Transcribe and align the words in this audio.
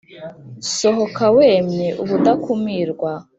sohoka 0.77 1.25
wemye 1.37 1.87
ubudakumirwa 2.01 3.11